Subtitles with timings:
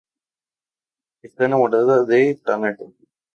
[1.21, 2.85] Esta enamorada de Tanaka.